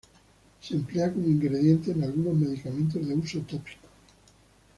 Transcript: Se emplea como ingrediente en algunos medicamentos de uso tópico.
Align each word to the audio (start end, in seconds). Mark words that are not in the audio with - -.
Se 0.61 0.73
emplea 0.73 1.13
como 1.13 1.27
ingrediente 1.27 1.91
en 1.91 2.03
algunos 2.03 2.33
medicamentos 2.33 3.07
de 3.07 3.13
uso 3.13 3.41
tópico. 3.41 3.87